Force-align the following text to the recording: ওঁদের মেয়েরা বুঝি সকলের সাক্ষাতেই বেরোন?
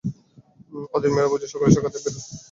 ওঁদের 0.93 1.11
মেয়েরা 1.13 1.31
বুঝি 1.31 1.47
সকলের 1.49 1.73
সাক্ষাতেই 1.73 2.03
বেরোন? 2.05 2.23